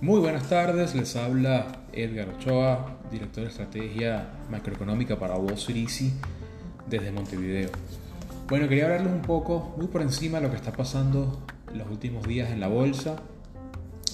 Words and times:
Muy 0.00 0.20
buenas 0.20 0.48
tardes, 0.48 0.94
les 0.94 1.14
habla 1.14 1.84
Edgar 1.92 2.30
Ochoa, 2.30 3.00
director 3.10 3.44
de 3.44 3.50
estrategia 3.50 4.30
macroeconómica 4.50 5.18
para 5.18 5.36
Street 5.56 5.82
Easy 5.82 6.14
desde 6.88 7.12
Montevideo. 7.12 7.68
Bueno, 8.48 8.66
quería 8.66 8.84
hablarles 8.84 9.12
un 9.12 9.20
poco, 9.20 9.74
muy 9.76 9.88
por 9.88 10.00
encima, 10.00 10.38
de 10.38 10.44
lo 10.44 10.50
que 10.50 10.56
está 10.56 10.72
pasando 10.72 11.42
los 11.74 11.86
últimos 11.90 12.26
días 12.26 12.48
en 12.50 12.60
la 12.60 12.68
bolsa 12.68 13.16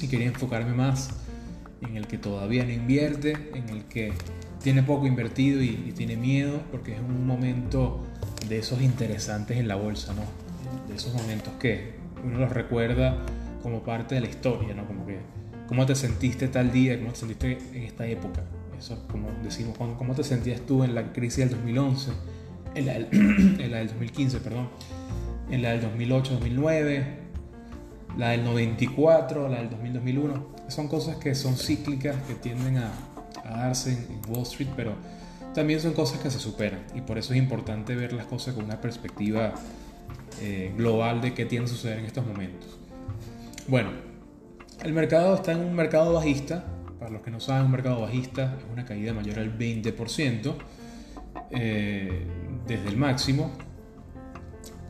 y 0.01 0.09
quería 0.09 0.27
enfocarme 0.27 0.73
más 0.73 1.11
en 1.83 1.97
el 1.97 2.09
que 2.09 2.19
todavía 2.19 2.65
no 2.65 2.73
invierte, 2.73 3.51
en 3.55 3.69
el 3.69 3.85
que 3.85 4.13
tiene 4.63 4.83
poco 4.83 5.07
invertido 5.07 5.63
y, 5.63 5.93
tiene 5.97 6.17
miedo 6.17 6.61
porque 6.73 6.95
es 6.95 7.01
un 7.01 7.27
momento 7.27 8.03
de 8.49 8.59
esos 8.59 8.83
interesantes 8.83 9.57
en 9.59 9.69
la 9.69 9.77
bolsa, 9.77 10.15
¿no? 10.15 10.23
De 10.89 10.97
esos 10.97 11.15
momentos 11.15 11.53
que 11.59 11.95
uno 12.25 12.39
los 12.39 12.51
recuerda 12.51 13.19
como 13.63 13.83
parte 13.83 14.15
de 14.15 14.21
la 14.21 14.29
historia, 14.29 14.75
¿no? 14.75 14.87
Como 14.87 15.07
que 15.07 15.19
cómo 15.67 15.87
te 15.87 15.95
sentiste 15.95 16.49
tal 16.49 16.73
día, 16.73 16.99
cómo 16.99 17.13
te 17.13 17.19
sentiste 17.19 17.59
en 17.73 17.83
esta 17.85 18.07
época. 18.07 18.43
Eso 18.79 19.07
como 19.11 19.29
decimos, 19.43 19.77
cómo 19.77 20.15
te 20.15 20.23
sentías 20.23 20.61
tú 20.61 20.85
en 20.85 20.95
la 20.95 21.13
crisis 21.13 21.39
del 21.39 21.51
2011, 21.51 22.11
en 22.75 22.87
la 22.87 22.93
del, 22.93 23.09
en 23.61 23.71
la 23.71 23.79
del 23.79 23.89
2015, 23.89 24.41
perdón, 24.41 24.69
en 25.51 25.63
la 25.63 25.71
del 25.71 25.83
2008, 25.83 26.35
2009, 26.35 27.07
la 28.19 28.31
del 28.31 28.45
94, 28.45 29.49
la 29.49 29.59
del 29.59 29.71
2000, 29.71 29.93
2001. 29.95 30.57
Son 30.69 30.89
cosas 30.89 31.17
que 31.17 31.35
son 31.35 31.57
cíclicas, 31.57 32.17
que 32.27 32.35
tienden 32.35 32.79
a, 32.79 32.91
a 33.45 33.59
darse 33.59 33.93
en, 33.93 34.21
Wall 34.29 34.43
Street, 34.43 34.71
pero 34.77 34.95
también 35.57 35.81
son 35.81 35.95
cosas 35.95 36.21
que 36.21 36.31
se 36.31 36.39
superan. 36.39 36.81
Y 36.95 37.01
por 37.01 37.17
eso 37.17 37.33
es 37.33 37.39
importante 37.39 37.97
ver 37.97 38.13
las 38.13 38.27
cosas 38.27 38.55
con 38.55 38.67
una 38.67 38.79
perspectiva 38.79 39.55
eh, 40.43 40.71
global 40.77 41.23
de 41.23 41.33
qué 41.33 41.47
tiene 41.47 41.65
que 41.65 41.71
suceder 41.71 41.99
en 41.99 42.05
estos 42.05 42.27
momentos. 42.27 42.79
Bueno, 43.67 43.89
el 44.85 44.93
mercado 44.93 45.35
está 45.35 45.53
en 45.53 45.61
un 45.61 45.75
mercado 45.75 46.13
bajista. 46.13 46.67
Para 46.99 47.11
los 47.11 47.23
que 47.23 47.31
no 47.31 47.41
saben, 47.41 47.65
un 47.65 47.71
mercado 47.71 48.03
bajista 48.03 48.55
es 48.59 48.65
una 48.71 48.85
caída 48.85 49.15
mayor 49.15 49.39
al 49.39 49.59
20% 49.59 50.55
eh, 51.53 52.27
desde 52.67 52.89
el 52.89 52.99
máximo. 52.99 53.51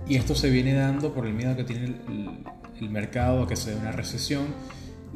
Y 0.09 0.17
esto 0.17 0.35
se 0.35 0.51
viene 0.51 0.75
dando 0.75 1.15
por 1.15 1.29
el 1.29 1.33
miedo 1.33 1.55
que 1.55 1.63
tiene 1.63 1.85
el, 1.85 2.45
el 2.81 2.91
mercado 2.91 3.45
a 3.45 3.47
que 3.47 3.55
se 3.55 3.71
dé 3.71 3.77
una 3.77 3.93
recesión 3.93 4.47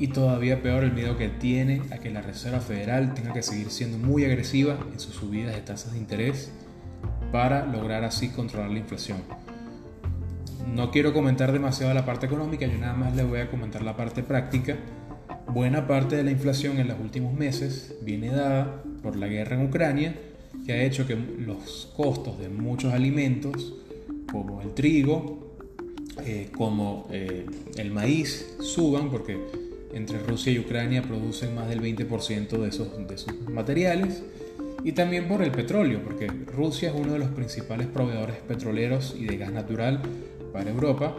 y 0.00 0.08
todavía 0.08 0.62
peor 0.62 0.82
el 0.82 0.92
miedo 0.92 1.18
que 1.18 1.28
tiene 1.28 1.82
a 1.90 1.98
que 1.98 2.08
la 2.08 2.22
Reserva 2.22 2.60
Federal 2.60 3.12
tenga 3.12 3.34
que 3.34 3.42
seguir 3.42 3.68
siendo 3.70 3.98
muy 3.98 4.24
agresiva 4.24 4.78
en 4.90 4.98
sus 4.98 5.14
subidas 5.14 5.54
de 5.54 5.60
tasas 5.60 5.92
de 5.92 5.98
interés 5.98 6.50
para 7.30 7.66
lograr 7.66 8.02
así 8.04 8.30
controlar 8.30 8.70
la 8.70 8.78
inflación. 8.78 9.18
No 10.74 10.90
quiero 10.90 11.12
comentar 11.12 11.52
demasiado 11.52 11.92
la 11.92 12.06
parte 12.06 12.24
económica, 12.24 12.66
yo 12.66 12.78
nada 12.78 12.94
más 12.94 13.14
le 13.14 13.24
voy 13.24 13.40
a 13.40 13.50
comentar 13.50 13.82
la 13.82 13.94
parte 13.94 14.22
práctica. 14.22 14.78
Buena 15.48 15.86
parte 15.86 16.16
de 16.16 16.24
la 16.24 16.30
inflación 16.30 16.78
en 16.78 16.88
los 16.88 16.98
últimos 16.98 17.34
meses 17.34 17.94
viene 18.00 18.28
dada 18.28 18.82
por 19.02 19.16
la 19.16 19.26
guerra 19.26 19.56
en 19.56 19.66
Ucrania, 19.66 20.14
que 20.64 20.72
ha 20.72 20.82
hecho 20.82 21.06
que 21.06 21.14
los 21.14 21.92
costos 21.94 22.38
de 22.38 22.48
muchos 22.48 22.94
alimentos, 22.94 23.74
como 24.32 24.62
el 24.62 24.72
trigo, 24.72 25.56
eh, 26.24 26.48
como 26.56 27.06
eh, 27.10 27.44
el 27.76 27.90
maíz, 27.90 28.56
suban 28.60 29.10
porque 29.10 29.38
entre 29.92 30.18
Rusia 30.18 30.52
y 30.52 30.58
Ucrania 30.58 31.02
producen 31.02 31.54
más 31.54 31.68
del 31.68 31.80
20% 31.80 32.48
de 32.48 32.68
esos, 32.68 33.08
de 33.08 33.18
sus 33.18 33.32
materiales 33.50 34.22
y 34.84 34.92
también 34.92 35.28
por 35.28 35.42
el 35.42 35.50
petróleo, 35.50 36.00
porque 36.02 36.26
Rusia 36.26 36.90
es 36.90 36.94
uno 36.94 37.12
de 37.12 37.18
los 37.18 37.28
principales 37.28 37.86
proveedores 37.86 38.36
petroleros 38.36 39.14
y 39.18 39.26
de 39.26 39.36
gas 39.36 39.52
natural 39.52 40.00
para 40.52 40.70
Europa 40.70 41.14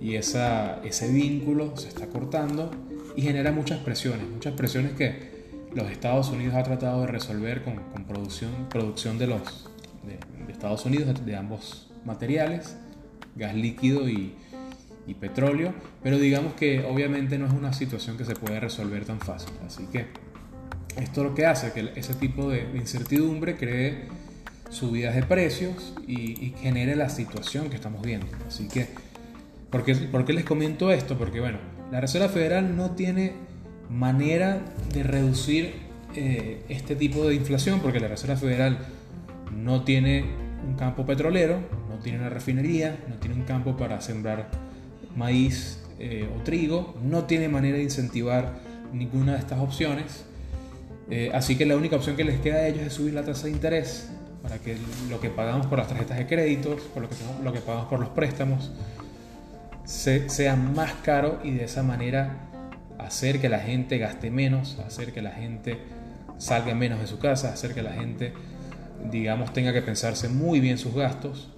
y 0.00 0.14
esa, 0.14 0.80
ese 0.84 1.12
vínculo 1.12 1.76
se 1.76 1.88
está 1.88 2.06
cortando 2.06 2.70
y 3.16 3.22
genera 3.22 3.52
muchas 3.52 3.80
presiones, 3.80 4.28
muchas 4.28 4.54
presiones 4.54 4.92
que 4.92 5.38
los 5.74 5.90
Estados 5.90 6.30
Unidos 6.30 6.54
ha 6.54 6.62
tratado 6.62 7.02
de 7.02 7.08
resolver 7.08 7.62
con, 7.62 7.76
con 7.76 8.04
producción, 8.04 8.50
producción 8.70 9.18
de, 9.18 9.26
los, 9.26 9.68
de, 10.06 10.52
Estados 10.52 10.84
Unidos 10.86 11.24
de 11.24 11.36
ambos 11.36 11.90
materiales, 12.04 12.76
gas 13.36 13.54
líquido 13.54 14.08
y, 14.08 14.34
y 15.08 15.14
petróleo, 15.14 15.72
pero 16.02 16.18
digamos 16.18 16.52
que 16.52 16.84
obviamente 16.84 17.38
no 17.38 17.46
es 17.46 17.52
una 17.52 17.72
situación 17.72 18.18
que 18.18 18.26
se 18.26 18.34
puede 18.34 18.60
resolver 18.60 19.04
tan 19.06 19.18
fácil. 19.18 19.50
Así 19.66 19.86
que 19.86 20.06
esto 20.96 21.24
lo 21.24 21.34
que 21.34 21.46
hace 21.46 21.72
que 21.72 21.92
ese 21.96 22.14
tipo 22.14 22.50
de 22.50 22.68
incertidumbre 22.74 23.56
cree 23.56 24.06
subidas 24.70 25.14
de 25.14 25.22
precios 25.22 25.94
y, 26.06 26.52
genere 26.60 26.94
la 26.94 27.08
situación 27.08 27.70
que 27.70 27.76
estamos 27.76 28.02
viendo. 28.02 28.26
Así 28.46 28.68
que, 28.68 28.86
¿por 29.70 29.82
qué, 29.84 30.32
les 30.32 30.44
comento 30.44 30.92
esto? 30.92 31.16
Porque 31.16 31.40
bueno, 31.40 31.58
la 31.90 32.00
Reserva 32.00 32.28
Federal 32.28 32.76
no 32.76 32.90
tiene 32.90 33.32
manera 33.88 34.60
de 34.92 35.02
reducir 35.02 35.74
eh, 36.14 36.62
este 36.68 36.96
tipo 36.96 37.26
de 37.26 37.34
inflación 37.34 37.80
porque 37.80 37.98
la 37.98 38.08
Reserva 38.08 38.36
Federal 38.36 38.78
no 39.56 39.84
tiene 39.84 40.26
un 40.66 40.74
campo 40.74 41.06
petrolero, 41.06 41.60
no 41.88 41.96
tiene 42.02 42.18
una 42.18 42.28
refinería, 42.28 42.98
no 43.08 43.14
tiene 43.16 43.36
un 43.36 43.44
campo 43.44 43.76
para 43.76 44.02
sembrar 44.02 44.67
maíz 45.16 45.80
eh, 45.98 46.28
o 46.36 46.42
trigo, 46.42 46.94
no 47.02 47.24
tiene 47.24 47.48
manera 47.48 47.76
de 47.76 47.84
incentivar 47.84 48.54
ninguna 48.92 49.32
de 49.34 49.38
estas 49.38 49.58
opciones. 49.60 50.24
Eh, 51.10 51.30
así 51.34 51.56
que 51.56 51.66
la 51.66 51.76
única 51.76 51.96
opción 51.96 52.16
que 52.16 52.24
les 52.24 52.40
queda 52.40 52.56
a 52.56 52.66
ellos 52.66 52.82
es 52.82 52.92
subir 52.92 53.14
la 53.14 53.24
tasa 53.24 53.46
de 53.46 53.52
interés 53.52 54.10
para 54.42 54.58
que 54.58 54.76
lo 55.10 55.20
que 55.20 55.30
pagamos 55.30 55.66
por 55.66 55.78
las 55.78 55.88
tarjetas 55.88 56.18
de 56.18 56.26
créditos, 56.26 56.82
por 56.82 57.02
lo 57.02 57.08
que, 57.08 57.16
lo 57.42 57.52
que 57.52 57.60
pagamos 57.60 57.88
por 57.88 57.98
los 58.00 58.10
préstamos, 58.10 58.70
sea 59.84 60.54
más 60.54 60.92
caro 61.02 61.40
y 61.42 61.52
de 61.52 61.64
esa 61.64 61.82
manera 61.82 62.48
hacer 62.98 63.40
que 63.40 63.48
la 63.48 63.60
gente 63.60 63.98
gaste 63.98 64.30
menos, 64.30 64.78
hacer 64.80 65.12
que 65.12 65.22
la 65.22 65.30
gente 65.30 65.78
salga 66.36 66.74
menos 66.74 67.00
de 67.00 67.06
su 67.06 67.18
casa, 67.18 67.52
hacer 67.52 67.74
que 67.74 67.82
la 67.82 67.92
gente, 67.92 68.32
digamos, 69.10 69.52
tenga 69.52 69.72
que 69.72 69.82
pensarse 69.82 70.28
muy 70.28 70.60
bien 70.60 70.78
sus 70.78 70.94
gastos. 70.94 71.50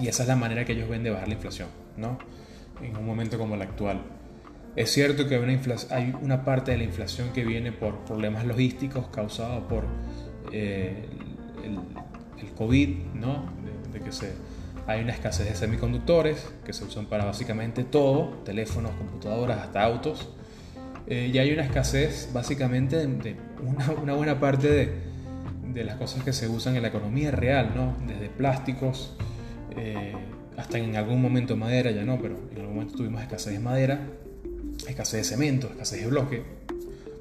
Y 0.00 0.08
esa 0.08 0.22
es 0.22 0.28
la 0.28 0.36
manera 0.36 0.64
que 0.64 0.72
ellos 0.72 0.88
ven 0.88 1.02
de 1.02 1.10
bajar 1.10 1.28
la 1.28 1.34
inflación, 1.34 1.68
¿no? 1.96 2.18
En 2.82 2.96
un 2.96 3.06
momento 3.06 3.38
como 3.38 3.54
el 3.54 3.62
actual. 3.62 4.02
Es 4.76 4.92
cierto 4.92 5.26
que 5.26 5.36
hay 5.90 6.14
una, 6.20 6.44
parte 6.44 6.72
de 6.72 6.76
la 6.76 6.84
inflación 6.84 7.30
que 7.32 7.44
viene 7.44 7.72
por 7.72 8.04
problemas 8.04 8.44
logísticos 8.44 9.08
causados 9.08 9.64
por 9.64 9.84
eh, 10.52 11.06
el, 11.64 11.80
COVID, 12.56 12.88
¿no? 13.14 13.46
De, 13.92 14.00
que 14.00 14.12
se, 14.12 14.34
hay 14.86 15.02
una 15.02 15.12
escasez 15.12 15.48
de 15.48 15.54
semiconductores 15.54 16.52
que 16.64 16.72
se 16.74 16.84
usan 16.84 17.06
para 17.06 17.24
básicamente 17.24 17.84
todo, 17.84 18.42
teléfonos, 18.44 18.92
computadoras, 18.92 19.58
hasta 19.60 19.82
autos. 19.82 20.28
Eh, 21.06 21.30
y 21.32 21.38
hay 21.38 21.52
una 21.52 21.64
escasez 21.64 22.30
básicamente 22.32 23.06
de, 23.06 23.36
una, 24.02 24.12
buena 24.12 24.38
parte 24.38 24.68
de, 24.68 24.92
de, 25.72 25.84
las 25.84 25.96
cosas 25.96 26.22
que 26.22 26.32
se 26.34 26.48
usan 26.48 26.76
en 26.76 26.82
la 26.82 26.88
economía 26.88 27.30
real, 27.30 27.72
¿no? 27.74 27.96
Desde 28.06 28.28
plásticos, 28.28 29.16
eh, 29.76 30.14
hasta 30.56 30.78
en 30.78 30.96
algún 30.96 31.20
momento 31.20 31.56
madera, 31.56 31.90
ya 31.90 32.04
no, 32.04 32.20
pero 32.20 32.36
en 32.52 32.60
algún 32.60 32.74
momento 32.74 32.96
tuvimos 32.96 33.22
escasez 33.22 33.52
de 33.52 33.60
madera, 33.60 34.00
escasez 34.88 35.20
de 35.20 35.24
cemento, 35.24 35.68
escasez 35.68 36.00
de 36.00 36.06
bloque. 36.06 36.42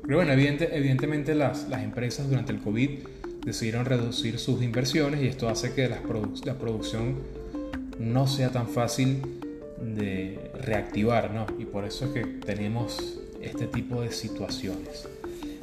Pero 0.04 0.18
bueno, 0.18 0.34
evidentemente 0.34 1.36
las, 1.36 1.68
las 1.68 1.84
empresas 1.84 2.30
durante 2.30 2.52
el 2.52 2.60
COVID 2.60 3.00
decidieron 3.46 3.86
reducir 3.86 4.40
sus 4.40 4.62
inversiones 4.62 5.22
y 5.22 5.28
esto 5.28 5.50
hace 5.50 5.74
que 5.74 5.88
la 5.88 6.02
producción 6.02 7.16
no 8.00 8.28
sea 8.28 8.52
tan 8.52 8.68
fácil 8.68 9.22
de 9.80 10.52
reactivar, 10.62 11.32
¿no? 11.32 11.46
Y 11.60 11.66
por 11.66 11.86
eso 11.86 12.06
es 12.06 12.12
que 12.12 12.22
tenemos 12.46 13.20
este 13.42 13.68
tipo 13.68 14.02
de 14.02 14.12
situaciones. 14.12 15.08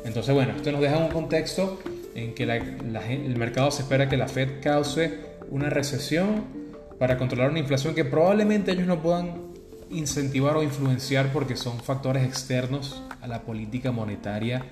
Entonces, 0.05 0.35
bueno, 0.35 0.53
esto 0.57 0.73
nos 0.73 0.81
deja 0.81 0.99
un 0.99 1.09
contexto 1.09 1.81
en 2.15 2.35
que 2.35 2.45
el 2.45 3.37
mercado 3.37 3.71
se 3.71 3.83
espera 3.83 4.09
que 4.09 4.17
la 4.17 4.29
Fed 4.29 4.61
cause 4.63 5.15
una 5.51 5.71
recesión 5.71 6.62
para 6.99 7.19
controlar 7.19 7.51
una 7.51 7.59
inflación 7.59 7.95
que 7.95 8.05
probablemente 8.05 8.73
ellos 8.73 8.87
no 8.87 9.01
puedan 9.03 9.53
incentivar 9.91 10.57
o 10.57 10.63
influenciar 10.63 11.33
porque 11.33 11.57
son 11.57 11.79
factores 11.81 12.25
externos 12.25 13.03
a 13.21 13.27
la 13.27 13.43
política 13.43 13.93
monetaria 13.93 14.65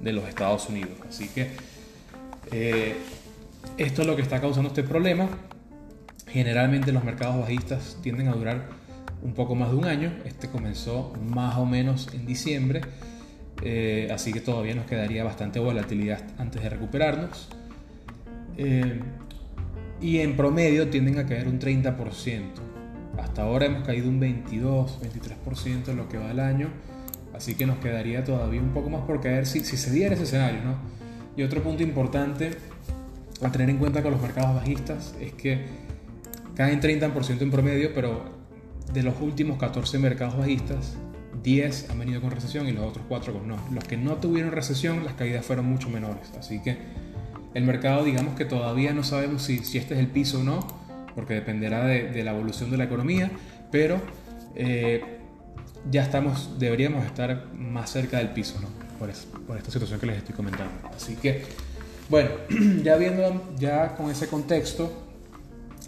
de 0.00 0.12
los 0.12 0.28
Estados 0.28 0.68
Unidos. 0.68 0.92
Así 1.08 1.28
que 1.28 1.50
eh, 2.50 2.96
esto 3.76 4.02
es 4.02 4.08
lo 4.08 4.16
que 4.16 4.22
está 4.22 4.40
causando 4.40 4.68
este 4.68 4.82
problema. 4.82 5.28
Generalmente 6.28 6.92
los 6.92 7.04
mercados 7.04 7.38
bajistas 7.38 7.98
tienden 8.02 8.28
a 8.28 8.32
durar 8.32 8.68
un 9.22 9.34
poco 9.34 9.54
más 9.54 9.70
de 9.70 9.76
un 9.76 9.84
año. 9.86 10.12
Este 10.24 10.48
comenzó 10.48 11.12
más 11.20 11.56
o 11.56 11.66
menos 11.66 12.08
en 12.12 12.26
diciembre. 12.26 12.82
Eh, 13.62 14.08
así 14.12 14.32
que 14.32 14.40
todavía 14.40 14.74
nos 14.74 14.86
quedaría 14.86 15.24
bastante 15.24 15.58
volatilidad 15.58 16.22
antes 16.38 16.62
de 16.62 16.68
recuperarnos. 16.68 17.48
Eh, 18.56 19.00
y 20.04 20.20
en 20.20 20.36
promedio 20.36 20.90
tienden 20.90 21.18
a 21.18 21.24
caer 21.24 21.48
un 21.48 21.58
30%. 21.58 21.96
Hasta 23.16 23.42
ahora 23.42 23.64
hemos 23.64 23.86
caído 23.86 24.10
un 24.10 24.20
22, 24.20 25.00
23% 25.00 25.88
en 25.88 25.96
lo 25.96 26.10
que 26.10 26.18
va 26.18 26.28
del 26.28 26.40
año, 26.40 26.68
así 27.32 27.54
que 27.54 27.64
nos 27.64 27.78
quedaría 27.78 28.22
todavía 28.22 28.60
un 28.60 28.74
poco 28.74 28.90
más 28.90 29.00
por 29.06 29.22
caer 29.22 29.46
si, 29.46 29.60
se 29.60 29.90
diera 29.90 30.14
ese 30.14 30.24
escenario. 30.24 30.62
¿no? 30.62 30.76
Y 31.38 31.42
otro 31.42 31.62
punto 31.62 31.82
importante 31.82 32.50
a 33.42 33.50
tener 33.50 33.70
en 33.70 33.78
cuenta 33.78 34.02
con 34.02 34.12
los 34.12 34.20
mercados 34.20 34.54
bajistas 34.54 35.14
es 35.22 35.32
que 35.32 35.64
caen 36.54 36.82
30% 36.82 37.40
en 37.40 37.50
promedio, 37.50 37.94
pero 37.94 38.24
de 38.92 39.02
los 39.02 39.18
últimos 39.22 39.56
14 39.56 39.98
mercados 40.00 40.36
bajistas, 40.36 40.98
10 41.42 41.88
han 41.88 41.98
venido 41.98 42.20
con 42.20 42.30
recesión 42.30 42.68
y 42.68 42.72
los 42.72 42.84
otros 42.84 43.06
4 43.08 43.32
con 43.32 43.48
no. 43.48 43.56
Los 43.72 43.84
que 43.84 43.96
no 43.96 44.16
tuvieron 44.16 44.52
recesión, 44.52 45.02
las 45.02 45.14
caídas 45.14 45.46
fueron 45.46 45.64
mucho 45.64 45.88
menores. 45.88 46.30
Así 46.38 46.60
que 46.60 46.76
el 47.54 47.64
mercado, 47.64 48.04
digamos 48.04 48.36
que 48.36 48.44
todavía 48.44 48.92
no 48.92 49.04
sabemos 49.04 49.42
si, 49.42 49.58
si 49.58 49.78
este 49.78 49.94
es 49.94 50.00
el 50.00 50.08
piso 50.08 50.40
o 50.40 50.42
no, 50.42 50.66
porque 51.14 51.34
dependerá 51.34 51.86
de, 51.86 52.22
la 52.24 52.32
evolución 52.32 52.70
de 52.70 52.76
la 52.76 52.84
economía, 52.84 53.30
pero 53.70 54.00
eh, 54.56 55.02
ya 55.90 56.02
estamos, 56.02 56.58
deberíamos 56.58 57.04
estar 57.06 57.46
más 57.54 57.90
cerca 57.90 58.18
del 58.18 58.30
piso, 58.30 58.60
¿no? 58.60 58.68
Por, 58.98 59.10
por 59.46 59.56
esta 59.56 59.70
situación 59.70 60.00
que 60.00 60.06
les 60.06 60.18
estoy 60.18 60.34
comentando. 60.34 60.72
Así 60.94 61.14
que, 61.16 61.44
bueno, 62.08 62.30
ya 62.82 62.96
viendo, 62.96 63.54
ya 63.58 63.96
con 63.96 64.10
ese 64.10 64.26
contexto, 64.26 65.04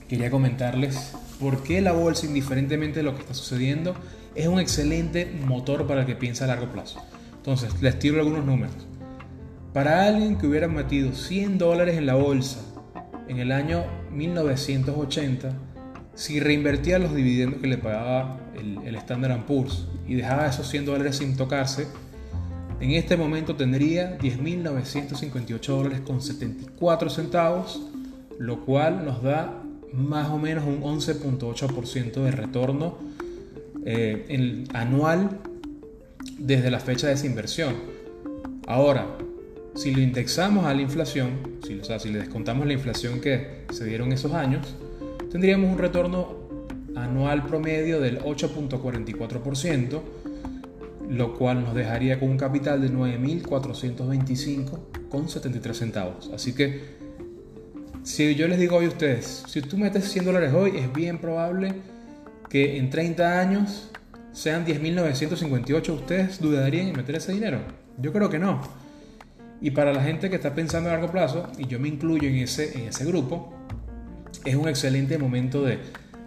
quería 0.08 0.30
comentarles 0.30 1.12
por 1.40 1.62
qué 1.62 1.80
la 1.80 1.92
bolsa, 1.92 2.26
indiferentemente 2.26 3.00
de 3.00 3.02
lo 3.02 3.14
que 3.14 3.22
está 3.22 3.34
sucediendo, 3.34 3.94
es 4.34 4.46
un 4.46 4.60
excelente 4.60 5.26
motor 5.44 5.86
para 5.86 6.02
el 6.02 6.06
que 6.06 6.14
piensa 6.14 6.44
a 6.44 6.48
largo 6.48 6.70
plazo. 6.70 7.02
Entonces, 7.36 7.80
les 7.80 7.98
tiro 7.98 8.18
algunos 8.18 8.44
números. 8.44 8.85
Para 9.76 10.06
alguien 10.06 10.38
que 10.38 10.46
hubiera 10.46 10.68
metido 10.68 11.12
100 11.12 11.58
dólares 11.58 11.98
en 11.98 12.06
la 12.06 12.14
bolsa 12.14 12.60
en 13.28 13.40
el 13.40 13.52
año 13.52 13.84
1980, 14.10 15.52
si 16.14 16.40
reinvertía 16.40 16.98
los 16.98 17.14
dividendos 17.14 17.60
que 17.60 17.66
le 17.66 17.76
pagaba 17.76 18.40
el, 18.58 18.78
el 18.86 18.94
Standard 18.94 19.44
Poor's 19.44 19.86
y 20.08 20.14
dejaba 20.14 20.46
esos 20.46 20.66
100 20.68 20.86
dólares 20.86 21.16
sin 21.16 21.36
tocarse, 21.36 21.88
en 22.80 22.92
este 22.92 23.18
momento 23.18 23.54
tendría 23.54 24.18
10.958 24.18 25.66
dólares 25.66 26.00
con 26.00 26.22
74 26.22 27.10
centavos, 27.10 27.82
lo 28.38 28.64
cual 28.64 29.04
nos 29.04 29.22
da 29.22 29.62
más 29.92 30.30
o 30.30 30.38
menos 30.38 30.64
un 30.64 30.80
11.8% 30.80 32.14
de 32.14 32.30
retorno 32.30 32.96
eh, 33.84 34.64
anual 34.72 35.38
desde 36.38 36.70
la 36.70 36.80
fecha 36.80 37.08
de 37.08 37.12
esa 37.12 37.26
inversión. 37.26 37.74
Ahora, 38.66 39.06
si 39.76 39.94
lo 39.94 40.00
indexamos 40.00 40.64
a 40.64 40.74
la 40.74 40.82
inflación, 40.82 41.58
si, 41.64 41.78
o 41.78 41.84
sea, 41.84 42.00
si 42.00 42.08
le 42.08 42.18
descontamos 42.20 42.66
la 42.66 42.72
inflación 42.72 43.20
que 43.20 43.66
se 43.70 43.84
dieron 43.84 44.10
esos 44.10 44.32
años, 44.32 44.74
tendríamos 45.30 45.70
un 45.70 45.78
retorno 45.78 46.46
anual 46.96 47.44
promedio 47.44 48.00
del 48.00 48.18
8.44%, 48.20 50.00
lo 51.10 51.34
cual 51.34 51.62
nos 51.62 51.74
dejaría 51.74 52.18
con 52.18 52.30
un 52.30 52.38
capital 52.38 52.80
de 52.80 52.90
9.425,73 52.90 55.74
centavos. 55.74 56.30
Así 56.34 56.54
que, 56.54 56.96
si 58.02 58.34
yo 58.34 58.48
les 58.48 58.58
digo 58.58 58.76
hoy 58.76 58.86
a 58.86 58.88
ustedes, 58.88 59.44
si 59.46 59.60
tú 59.60 59.76
metes 59.76 60.10
100 60.10 60.24
dólares 60.24 60.54
hoy, 60.54 60.72
es 60.76 60.90
bien 60.92 61.18
probable 61.18 61.74
que 62.48 62.78
en 62.78 62.88
30 62.88 63.40
años 63.40 63.90
sean 64.32 64.64
10.958, 64.64 65.94
¿ustedes 65.94 66.40
dudarían 66.40 66.88
en 66.88 66.96
meter 66.96 67.16
ese 67.16 67.32
dinero? 67.32 67.58
Yo 67.98 68.10
creo 68.12 68.30
que 68.30 68.38
no. 68.38 68.85
Y 69.60 69.70
para 69.70 69.92
la 69.92 70.02
gente 70.02 70.28
que 70.30 70.36
está 70.36 70.54
pensando 70.54 70.90
a 70.90 70.92
largo 70.92 71.10
plazo, 71.10 71.48
y 71.58 71.66
yo 71.66 71.80
me 71.80 71.88
incluyo 71.88 72.28
en 72.28 72.36
ese, 72.36 72.78
en 72.78 72.88
ese 72.88 73.04
grupo, 73.04 73.54
es 74.44 74.54
un 74.54 74.68
excelente 74.68 75.18
momento 75.18 75.62
de, 75.62 75.78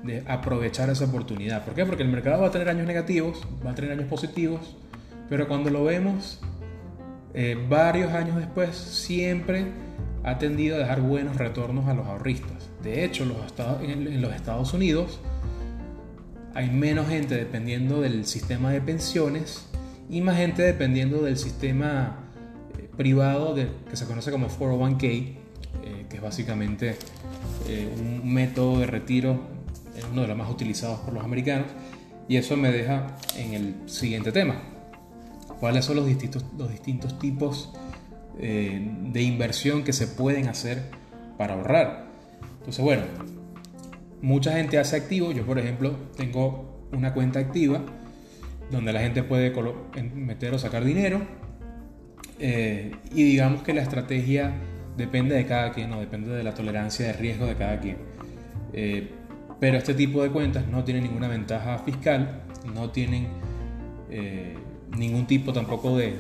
de 0.04 0.24
aprovechar 0.28 0.90
esa 0.90 1.06
oportunidad. 1.06 1.64
¿Por 1.64 1.74
qué? 1.74 1.86
Porque 1.86 2.04
el 2.04 2.10
mercado 2.10 2.42
va 2.42 2.48
a 2.48 2.52
tener 2.52 2.70
años 2.70 2.88
negativos, 2.88 3.42
va 3.66 3.72
a 3.72 3.76
tener 3.76 3.92
años 3.92 4.08
positivos, 4.08 4.76
pero 5.30 5.48
cuando 5.48 5.70
lo 5.70 5.84
vemos 5.84 6.40
eh, 7.34 7.58
varios 7.70 8.12
años 8.14 8.38
después, 8.38 8.76
siempre 8.76 9.66
ha 10.24 10.38
tendido 10.38 10.76
a 10.76 10.80
dejar 10.80 11.02
buenos 11.02 11.38
retornos 11.38 11.88
a 11.88 11.94
los 11.94 12.08
ahorristas. 12.08 12.70
De 12.84 13.06
hecho, 13.06 13.26
los 13.26 13.46
estados, 13.46 13.82
en 13.84 14.22
los 14.22 14.34
Estados 14.34 14.74
Unidos, 14.74 15.20
hay 16.56 16.70
menos 16.70 17.08
gente 17.08 17.36
dependiendo 17.36 18.02
del 18.02 18.26
sistema 18.26 18.72
de 18.72 18.82
pensiones 18.82 19.66
y 20.10 20.22
más 20.22 20.38
gente 20.38 20.64
dependiendo 20.64 21.22
del 21.22 21.38
sistema 21.38 22.29
privado 23.00 23.56
de, 23.56 23.70
que 23.90 23.96
se 23.96 24.06
conoce 24.06 24.30
como 24.30 24.50
401k, 24.50 25.06
eh, 25.06 26.06
que 26.10 26.18
es 26.18 26.22
básicamente 26.22 26.98
eh, 27.70 27.90
un 27.98 28.34
método 28.34 28.80
de 28.80 28.88
retiro, 28.88 29.40
uno 30.12 30.24
de 30.24 30.28
los 30.28 30.36
más 30.36 30.50
utilizados 30.50 31.00
por 31.00 31.14
los 31.14 31.24
americanos. 31.24 31.68
Y 32.28 32.36
eso 32.36 32.58
me 32.58 32.74
deja 32.74 33.16
en 33.38 33.54
el 33.54 33.76
siguiente 33.90 34.34
tema. 34.34 34.62
¿Cuáles 35.62 35.86
son 35.86 35.96
los 35.96 36.08
distintos, 36.08 36.44
los 36.58 36.70
distintos 36.70 37.18
tipos 37.20 37.74
de 38.38 39.22
inversión 39.22 39.84
que 39.84 39.94
se 39.94 40.08
pueden 40.08 40.48
hacer 40.48 40.92
para 41.38 41.54
ahorrar? 41.54 42.06
Entonces, 42.60 42.84
bueno, 42.84 43.04
mucha 44.22 44.52
gente 44.54 44.78
hace 44.78 44.98
activo. 44.98 45.32
Yo, 45.32 45.46
por 45.46 45.58
ejemplo, 45.58 45.96
tengo 46.18 46.88
una 46.92 47.14
cuenta 47.14 47.40
activa 47.40 47.82
donde 48.72 48.94
la 48.94 49.00
gente 49.00 49.24
puede 49.24 49.54
meter 50.14 50.54
o 50.54 50.60
sacar 50.60 50.84
dinero. 50.84 51.22
Eh, 52.40 52.96
y 53.14 53.24
digamos 53.24 53.64
que 53.64 53.74
la 53.74 53.82
estrategia 53.82 54.54
depende 54.96 55.36
de 55.36 55.46
cada 55.46 55.72
quien, 55.72 55.90
no 55.90 56.00
depende 56.00 56.32
de 56.32 56.44
la 56.44 56.54
tolerancia 56.54 57.08
de 57.08 57.14
riesgo 57.14 57.46
de 57.46 57.56
cada 57.56 57.80
quien. 57.80 57.98
Eh, 58.74 59.10
pero 59.60 59.78
este 59.78 59.94
tipo 59.94 60.24
de 60.24 60.30
cuentas 60.30 60.68
no 60.68 60.84
tienen 60.86 61.04
ninguna 61.04 61.28
ventaja 61.28 61.80
fiscal, 61.80 62.44
no 62.74 62.90
tienen 62.92 63.28
eh, 64.10 64.56
ningún 64.98 65.28
tipo 65.28 65.52
tampoco 65.52 65.98
de, 65.98 66.14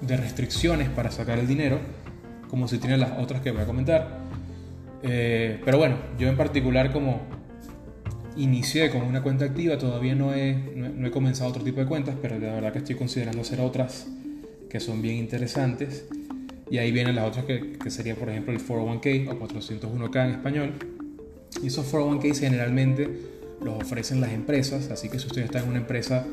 de, 0.00 0.16
restricciones 0.16 0.88
para 0.88 1.10
sacar 1.10 1.38
el 1.38 1.46
dinero, 1.46 1.78
como 2.48 2.68
si 2.68 2.78
tienen 2.78 3.00
las 3.00 3.18
otras 3.18 3.42
que 3.42 3.50
voy 3.50 3.62
a 3.62 3.66
comentar. 3.66 4.18
Pero 5.02 5.78
bueno, 5.78 5.96
yo 6.18 6.28
en 6.28 6.36
particular 6.36 6.92
como 6.92 7.22
inicié 8.36 8.90
con 8.90 9.02
una 9.02 9.22
cuenta 9.22 9.44
activa, 9.44 9.78
todavía 9.78 10.14
no 10.14 10.34
he, 10.34 10.54
no 10.74 11.06
he, 11.06 11.10
comenzado 11.10 11.50
otro 11.50 11.62
tipo 11.62 11.80
de 11.80 11.86
cuentas, 11.86 12.16
pero 12.20 12.38
la 12.38 12.54
verdad 12.54 12.72
que 12.72 12.78
estoy 12.78 12.96
considerando 12.96 13.42
hacer 13.42 13.60
otras 13.60 14.06
que 14.68 14.80
son 14.80 15.02
bien 15.02 15.16
interesantes. 15.16 16.06
Y 16.70 16.78
ahí 16.78 16.90
vienen 16.90 17.16
las 17.16 17.28
otras 17.28 17.44
que, 17.44 17.72
que 17.72 17.90
sería 17.90 18.14
por 18.14 18.30
ejemplo 18.30 18.54
el 18.54 18.60
401k 18.60 19.28
o 19.28 19.38
401k 19.38 20.24
en 20.24 20.30
español. 20.30 20.72
Y 21.62 21.66
esos 21.66 21.92
401k 21.92 22.34
generalmente 22.34 23.08
los 23.62 23.82
ofrecen 23.82 24.20
las 24.20 24.32
empresas, 24.32 24.90
así 24.90 25.08
que 25.08 25.18
si 25.18 25.26
ustedes 25.26 25.46
están 25.46 25.64
en 25.64 25.68
una 25.70 25.78
empresa 25.78 26.26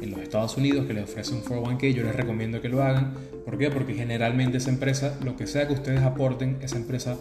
en 0.00 0.10
los 0.10 0.20
Estados 0.20 0.56
Unidos 0.56 0.86
que 0.86 0.94
les 0.94 1.04
ofrece 1.04 1.34
un 1.34 1.42
401k, 1.42 1.92
yo 1.92 2.04
les 2.04 2.14
recomiendo 2.14 2.60
que 2.60 2.68
lo 2.68 2.82
hagan. 2.82 3.14
¿Por 3.44 3.58
qué? 3.58 3.70
Porque 3.70 3.94
generalmente 3.94 4.58
esa 4.58 4.70
empresa, 4.70 5.18
lo 5.24 5.36
que 5.36 5.46
sea 5.46 5.66
que 5.66 5.74
ustedes 5.74 6.02
aporten, 6.02 6.58
esa 6.62 6.76
empresa 6.76 7.16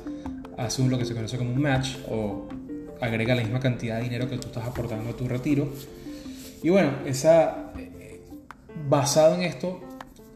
hace 0.58 0.82
un, 0.82 0.90
lo 0.90 0.98
que 0.98 1.06
se 1.06 1.14
conoce 1.14 1.38
como 1.38 1.54
un 1.54 1.62
match 1.62 1.96
o 2.10 2.48
agrega 3.02 3.36
la 3.36 3.44
misma 3.44 3.60
cantidad 3.60 3.98
de 3.98 4.04
dinero 4.04 4.30
que 4.30 4.38
tú 4.38 4.48
estás 4.48 4.66
aportando 4.66 5.10
a 5.10 5.14
tu 5.14 5.28
retiro. 5.28 5.72
Y 6.64 6.70
bueno, 6.70 6.92
esa, 7.06 7.72
eh, 7.78 8.22
basado 8.90 9.36
en 9.36 9.42
esto, 9.44 9.82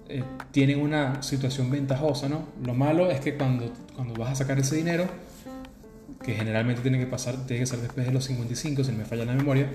eh, 0.10 0.24
tienen 0.52 0.82
una 0.82 1.24
situación 1.24 1.72
ventajosa, 1.72 2.30
¿no? 2.30 2.46
Lo 2.64 2.74
malo 2.74 3.10
es 3.10 3.20
que 3.20 3.36
cuando, 3.36 3.72
cuando 3.96 4.14
vas 4.16 4.32
a 4.32 4.36
sacar 4.36 4.60
ese 4.60 4.76
dinero, 4.76 5.06
que 6.24 6.34
generalmente 6.34 6.82
tiene 6.82 7.00
que 7.00 7.08
pasar, 7.08 7.46
tiene 7.48 7.62
que 7.62 7.66
ser 7.66 7.80
después 7.80 8.06
de 8.06 8.12
los 8.12 8.26
55, 8.26 8.84
si 8.84 8.92
no 8.92 9.00
me 9.00 9.06
falla 9.06 9.26
la 9.26 9.34
memoria, 9.34 9.70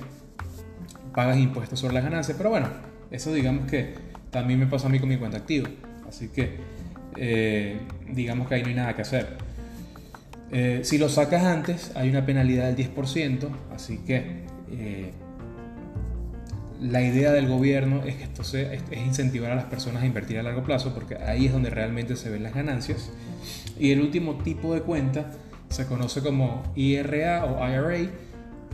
pagas 1.15 1.39
impuestos 1.39 1.81
sobre 1.81 1.95
las 1.95 2.05
ganancias, 2.05 2.37
pero 2.37 2.51
bueno, 2.51 2.69
eso 3.11 3.33
digamos 3.33 3.69
que 3.71 3.95
también 4.31 4.61
me 4.61 4.67
pasó 4.67 4.87
a 4.87 4.91
mí 4.91 5.01
con 5.01 5.09
mi 5.09 5.17
cuenta 5.17 5.39
activa, 5.39 5.69
así 6.07 6.29
que 6.29 6.59
eh, 7.17 7.81
digamos 8.09 8.49
que 8.49 8.57
ahí 8.57 8.63
no 8.63 8.69
hay 8.69 8.75
nada 8.75 8.95
que 8.95 9.03
hacer. 9.03 9.39
Eh, 10.53 10.81
si 10.85 10.99
lo 10.99 11.09
sacas 11.09 11.45
antes, 11.45 11.93
hay 11.95 12.09
una 12.09 12.25
penalidad 12.25 12.73
del 12.73 12.77
10%, 12.95 13.49
así 13.75 13.99
que 13.99 14.45
eh, 14.71 15.13
la 16.81 17.03
idea 17.03 17.33
del 17.33 17.49
gobierno 17.49 18.03
es 18.05 18.17
que 18.17 18.25
esto 18.25 18.45
sea, 18.45 18.73
es, 18.73 18.83
incentivar 18.93 19.51
a 19.51 19.57
las 19.57 19.65
personas 19.65 20.03
a 20.03 20.07
invertir 20.07 20.39
a 20.39 20.43
largo 20.43 20.63
plazo, 20.63 20.95
porque 20.95 21.17
ahí 21.17 21.47
es 21.47 21.53
donde 21.53 21.71
realmente 21.71 22.17
se 22.17 22.31
ven 22.31 22.43
las 22.43 22.55
ganancias. 22.55 23.11
Y 23.79 23.91
el 23.91 24.01
último 24.01 24.37
tipo 24.37 24.75
de 24.75 24.83
cuenta 24.83 25.33
se 25.69 25.87
conoce 25.87 26.21
como 26.21 26.63
IRA 26.77 27.45
o 27.45 27.69
IRA. 27.69 28.11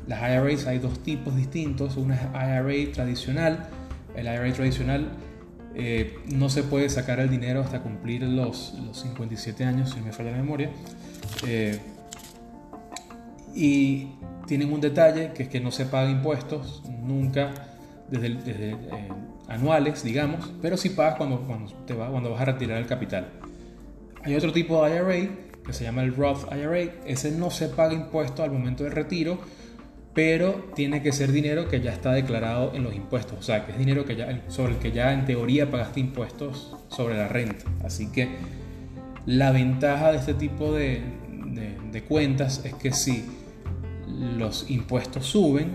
Las 0.06 0.20
IRAs 0.20 0.66
hay 0.66 0.78
dos 0.78 1.02
tipos 1.02 1.34
distintos, 1.36 1.96
una 1.96 2.16
es 2.16 2.22
IRA 2.22 2.92
tradicional. 2.92 3.66
El 4.14 4.26
IRA 4.26 4.52
tradicional 4.52 5.08
eh, 5.74 6.18
no 6.26 6.50
se 6.50 6.64
puede 6.64 6.90
sacar 6.90 7.18
el 7.20 7.30
dinero 7.30 7.60
hasta 7.60 7.80
cumplir 7.80 8.22
los, 8.24 8.74
los 8.84 9.00
57 9.00 9.64
años, 9.64 9.90
si 9.90 10.00
me 10.00 10.12
falla 10.12 10.32
la 10.32 10.38
memoria. 10.38 10.70
Eh, 11.46 11.78
y 13.54 14.08
tienen 14.46 14.72
un 14.72 14.80
detalle 14.80 15.32
que 15.34 15.44
es 15.44 15.48
que 15.48 15.60
no 15.60 15.70
se 15.70 15.86
pagan 15.86 16.10
impuestos 16.12 16.82
nunca 17.02 17.52
desde, 18.08 18.36
eh, 18.46 18.76
anuales, 19.48 20.02
digamos, 20.02 20.52
pero 20.60 20.76
sí 20.76 20.90
pagas 20.90 21.16
cuando, 21.16 21.40
cuando, 21.46 21.72
te 21.86 21.94
cuando 21.94 22.30
vas 22.30 22.40
a 22.40 22.44
retirar 22.46 22.78
el 22.78 22.86
capital. 22.86 23.28
Hay 24.24 24.34
otro 24.34 24.52
tipo 24.52 24.84
de 24.84 24.96
IRA 24.96 25.30
que 25.64 25.72
se 25.72 25.84
llama 25.84 26.02
el 26.02 26.14
Roth 26.14 26.52
IRA. 26.52 26.92
Ese 27.06 27.30
no 27.32 27.50
se 27.50 27.68
paga 27.68 27.92
impuestos 27.92 28.40
al 28.40 28.52
momento 28.52 28.84
del 28.84 28.92
retiro, 28.92 29.38
pero 30.14 30.70
tiene 30.74 31.02
que 31.02 31.12
ser 31.12 31.32
dinero 31.32 31.68
que 31.68 31.80
ya 31.80 31.92
está 31.92 32.12
declarado 32.12 32.72
en 32.74 32.82
los 32.82 32.94
impuestos. 32.94 33.38
O 33.38 33.42
sea, 33.42 33.64
que 33.64 33.72
es 33.72 33.78
dinero 33.78 34.04
que 34.04 34.16
ya, 34.16 34.42
sobre 34.48 34.74
el 34.74 34.78
que 34.78 34.92
ya 34.92 35.12
en 35.12 35.24
teoría 35.24 35.70
pagaste 35.70 36.00
impuestos 36.00 36.76
sobre 36.88 37.16
la 37.16 37.28
renta. 37.28 37.64
Así 37.84 38.10
que 38.12 38.28
la 39.26 39.52
ventaja 39.52 40.12
de 40.12 40.18
este 40.18 40.34
tipo 40.34 40.72
de, 40.72 41.02
de, 41.54 42.02
cuentas 42.02 42.62
es 42.64 42.74
que 42.74 42.92
si 42.92 43.24
los 44.36 44.70
impuestos 44.70 45.26
suben 45.26 45.70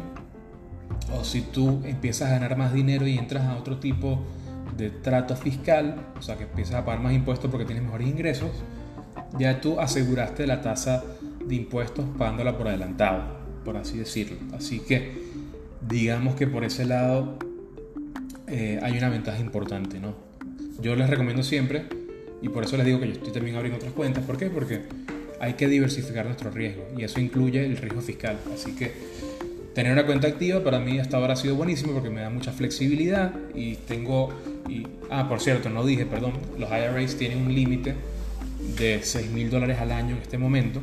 o 1.13 1.23
si 1.23 1.41
tú 1.41 1.81
empiezas 1.85 2.29
a 2.29 2.33
ganar 2.33 2.57
más 2.57 2.73
dinero 2.73 3.07
y 3.07 3.17
entras 3.17 3.45
a 3.45 3.57
otro 3.57 3.77
tipo 3.77 4.19
de 4.75 4.89
trato 4.89 5.35
fiscal, 5.35 6.07
o 6.17 6.21
sea 6.21 6.37
que 6.37 6.43
empiezas 6.43 6.75
a 6.75 6.85
pagar 6.85 7.01
más 7.01 7.13
impuestos 7.13 7.49
porque 7.49 7.65
tienes 7.65 7.83
mejores 7.83 8.07
ingresos, 8.07 8.51
ya 9.37 9.61
tú 9.61 9.79
aseguraste 9.79 10.45
la 10.45 10.61
tasa 10.61 11.03
de 11.45 11.55
impuestos 11.55 12.05
pagándola 12.17 12.57
por 12.57 12.67
adelantado, 12.67 13.23
por 13.63 13.77
así 13.77 13.97
decirlo. 13.97 14.37
Así 14.55 14.79
que 14.79 15.27
digamos 15.87 16.35
que 16.35 16.47
por 16.47 16.63
ese 16.63 16.85
lado 16.85 17.37
eh, 18.47 18.79
hay 18.81 18.97
una 18.97 19.09
ventaja 19.09 19.39
importante, 19.39 19.99
¿no? 19.99 20.13
Yo 20.81 20.95
les 20.95 21.09
recomiendo 21.09 21.43
siempre, 21.43 21.85
y 22.41 22.49
por 22.49 22.63
eso 22.63 22.77
les 22.77 22.85
digo 22.85 22.99
que 22.99 23.07
yo 23.07 23.13
estoy 23.13 23.33
también 23.33 23.55
abriendo 23.55 23.77
otras 23.77 23.93
cuentas, 23.93 24.23
¿por 24.23 24.37
qué? 24.37 24.49
Porque 24.49 24.83
hay 25.39 25.53
que 25.53 25.67
diversificar 25.67 26.25
nuestro 26.25 26.51
riesgo 26.51 26.87
y 26.97 27.03
eso 27.03 27.19
incluye 27.19 27.65
el 27.65 27.77
riesgo 27.77 28.01
fiscal. 28.01 28.37
Así 28.53 28.75
que 28.75 28.91
tener 29.73 29.93
una 29.93 30.05
cuenta 30.05 30.27
activa 30.27 30.63
para 30.63 30.79
mí 30.79 30.99
hasta 30.99 31.17
ahora 31.17 31.33
ha 31.33 31.35
sido 31.35 31.55
buenísimo 31.55 31.93
porque 31.93 32.09
me 32.09 32.21
da 32.21 32.29
mucha 32.29 32.51
flexibilidad 32.51 33.33
y 33.53 33.75
tengo... 33.75 34.33
Y, 34.67 34.85
ah, 35.09 35.29
por 35.29 35.39
cierto, 35.39 35.69
no 35.69 35.85
dije, 35.85 36.05
perdón, 36.05 36.33
los 36.57 36.69
IRAs 36.69 37.15
tienen 37.15 37.39
un 37.39 37.53
límite 37.53 37.95
de 38.77 38.99
6 39.01 39.31
mil 39.31 39.49
dólares 39.49 39.77
al 39.79 39.91
año 39.91 40.15
en 40.15 40.21
este 40.21 40.37
momento. 40.37 40.81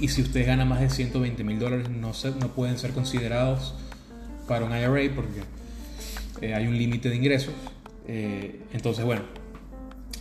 Y 0.00 0.08
si 0.08 0.22
usted 0.22 0.46
gana 0.46 0.64
más 0.64 0.80
de 0.80 0.90
120 0.90 1.44
mil 1.44 1.58
dólares, 1.58 1.88
no, 1.88 2.12
no 2.40 2.48
pueden 2.48 2.78
ser 2.78 2.90
considerados 2.90 3.74
para 4.46 4.64
un 4.64 4.72
IRA 4.72 5.14
porque 5.14 5.40
eh, 6.40 6.54
hay 6.54 6.66
un 6.66 6.76
límite 6.76 7.08
de 7.08 7.16
ingresos. 7.16 7.54
Eh, 8.06 8.60
entonces, 8.72 9.04
bueno, 9.04 9.22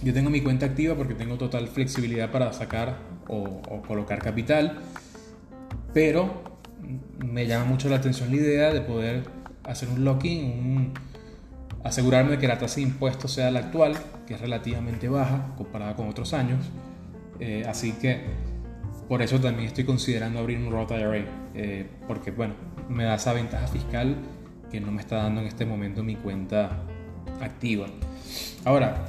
yo 0.03 0.13
tengo 0.13 0.29
mi 0.29 0.41
cuenta 0.41 0.65
activa 0.65 0.95
porque 0.95 1.15
tengo 1.15 1.37
total 1.37 1.67
flexibilidad 1.67 2.31
para 2.31 2.53
sacar 2.53 2.97
o, 3.27 3.61
colocar 3.87 4.19
capital, 4.19 4.79
pero 5.93 6.57
me 7.19 7.47
llama 7.47 7.65
mucho 7.65 7.89
la 7.89 7.97
atención 7.97 8.29
la 8.29 8.35
idea 8.35 8.73
de 8.73 8.81
poder 8.81 9.23
hacer 9.63 9.89
un 9.89 10.05
locking, 10.05 10.93
asegurarme 11.83 12.31
de 12.31 12.37
que 12.37 12.47
la 12.47 12.57
tasa 12.57 12.75
de 12.75 12.83
impuestos 12.83 13.31
sea 13.31 13.51
la 13.51 13.59
actual, 13.59 13.97
que 14.25 14.35
es 14.35 14.41
relativamente 14.41 15.09
baja 15.09 15.53
comparada 15.57 15.95
con 15.95 16.07
otros 16.07 16.33
años. 16.33 16.65
Eh, 17.39 17.63
así 17.67 17.91
que 17.93 18.21
por 19.07 19.21
eso 19.21 19.39
también 19.39 19.67
estoy 19.67 19.83
considerando 19.83 20.39
abrir 20.39 20.57
un 20.57 20.71
Roth 20.71 20.91
IRA, 20.91 21.25
porque 22.07 22.31
bueno, 22.31 22.53
me 22.89 23.03
da 23.03 23.15
esa 23.15 23.33
ventaja 23.33 23.67
fiscal 23.67 24.15
que 24.71 24.79
no 24.79 24.91
me 24.91 25.01
está 25.01 25.17
dando 25.17 25.41
en 25.41 25.47
este 25.47 25.65
momento 25.65 26.03
mi 26.03 26.15
cuenta 26.15 26.83
activa. 27.41 27.87
Ahora, 28.65 29.05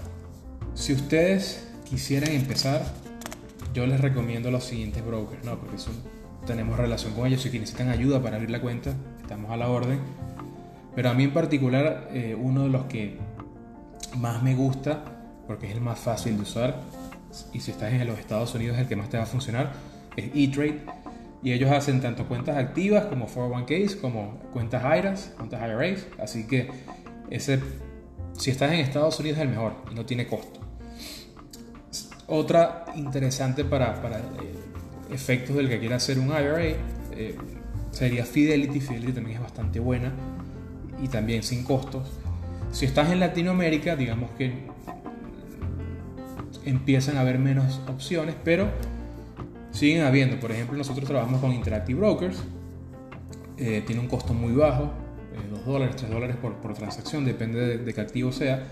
si 0.79 0.93
ustedes 0.93 1.67
quisieran 1.85 2.31
empezar, 2.31 2.83
yo 3.75 3.85
les 3.85 4.01
recomiendo 4.01 4.51
los 4.51 4.65
siguientes 4.65 5.05
brokers, 5.05 5.45
¿no? 5.45 5.59
porque 5.59 5.77
tenemos 6.47 6.79
relación 6.79 7.13
con 7.15 7.27
ellos 7.27 7.43
que 7.43 7.59
necesitan 7.59 7.89
ayuda 7.89 8.23
para 8.23 8.37
abrir 8.37 8.51
la 8.51 8.61
cuenta, 8.61 8.95
estamos 9.21 9.51
a 9.51 9.57
la 9.57 9.69
orden. 9.69 9.99
Pero 10.95 11.11
a 11.11 11.15
mí 11.15 11.25
en 11.25 11.33
particular, 11.33 12.09
eh, 12.13 12.37
uno 12.39 12.63
de 12.63 12.69
los 12.71 12.85
que 12.85 13.19
más 14.17 14.43
me 14.43 14.55
gusta, 14.55 15.05
porque 15.49 15.67
es 15.67 15.73
el 15.75 15.81
más 15.81 15.99
fácil 15.99 16.37
de 16.37 16.43
usar, 16.43 16.81
y 17.53 17.61
si 17.61 17.73
estás 17.73 17.93
en 17.93 18.07
los 18.07 18.19
Estados 18.19 18.55
Unidos 18.55 18.77
es 18.77 18.83
el 18.83 18.89
que 18.89 18.97
más 18.97 19.09
te 19.09 19.17
va 19.17 19.25
a 19.25 19.27
funcionar, 19.27 19.73
es 20.17 20.31
eTrade 20.33 20.81
y 21.43 21.53
ellos 21.53 21.71
hacen 21.73 22.01
tanto 22.01 22.27
cuentas 22.27 22.57
activas 22.57 23.07
como 23.07 23.27
401ks, 23.27 24.01
como 24.01 24.39
cuentas 24.53 24.83
IRAs, 24.83 25.33
cuentas 25.37 25.61
IRAs. 25.61 26.07
Así 26.21 26.47
que 26.47 26.71
ese, 27.31 27.61
si 28.39 28.51
estás 28.51 28.73
en 28.73 28.81
Estados 28.81 29.19
Unidos 29.21 29.39
es 29.39 29.43
el 29.43 29.51
mejor 29.51 29.75
y 29.91 29.95
no 29.95 30.07
tiene 30.07 30.27
costo. 30.27 30.58
Otra 32.29 32.85
interesante 32.95 33.65
para, 33.65 34.03
para 34.03 34.19
eh, 34.19 34.23
efectos 35.11 35.57
del 35.57 35.69
que 35.69 35.79
quiera 35.79 35.97
hacer 35.97 36.19
un 36.19 36.27
IRA 36.27 36.63
eh, 36.63 37.35
sería 37.91 38.25
Fidelity. 38.25 38.81
Fidelity 38.81 39.13
también 39.13 39.37
es 39.39 39.43
bastante 39.43 39.81
buena 39.81 40.13
y 41.03 41.09
también 41.09 41.43
sin 41.43 41.65
costos. 41.65 42.09
Si 42.71 42.85
estás 42.85 43.11
en 43.11 43.21
Latinoamérica, 43.21 43.97
digamos 43.97 44.31
que 44.33 44.53
empiezan 46.67 47.17
a 47.17 47.21
haber 47.21 47.39
menos 47.39 47.81
opciones, 47.89 48.35
pero 48.45 48.69
siguen 49.71 50.03
habiendo. 50.03 50.39
Por 50.39 50.53
ejemplo, 50.53 50.77
nosotros 50.77 51.07
trabajamos 51.07 51.41
con 51.41 51.53
Interactive 51.53 51.99
Brokers, 51.99 52.37
eh, 53.57 53.83
tiene 53.87 54.03
un 54.03 54.09
costo 54.09 54.35
muy 54.35 54.53
bajo, 54.53 54.93
2 55.51 55.61
eh, 55.61 55.63
dólares, 55.65 55.97
3 55.97 56.11
dólares 56.11 56.37
por, 56.37 56.57
por 56.57 56.75
transacción, 56.75 57.25
depende 57.25 57.79
de, 57.79 57.95
qué 57.95 58.01
activo 58.03 58.33
sea. 58.33 58.69